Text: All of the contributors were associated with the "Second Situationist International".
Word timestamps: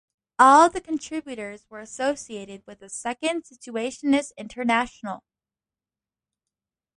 All 0.39 0.65
of 0.65 0.73
the 0.73 0.81
contributors 0.81 1.69
were 1.69 1.79
associated 1.79 2.65
with 2.65 2.79
the 2.79 2.89
"Second 2.89 3.43
Situationist 3.43 4.31
International". 4.35 5.23